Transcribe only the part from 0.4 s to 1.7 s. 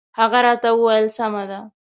راته وویل سمه ده.